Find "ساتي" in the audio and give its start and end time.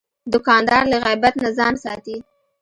1.83-2.17